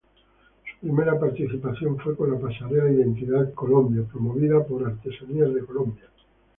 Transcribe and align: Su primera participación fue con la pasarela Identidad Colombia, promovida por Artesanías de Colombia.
Su 0.63 0.87
primera 0.87 1.19
participación 1.19 1.99
fue 1.99 2.15
con 2.17 2.31
la 2.31 2.39
pasarela 2.39 2.89
Identidad 2.89 3.53
Colombia, 3.53 4.03
promovida 4.11 4.63
por 4.65 4.83
Artesanías 4.87 5.53
de 5.53 5.63
Colombia. 5.63 6.05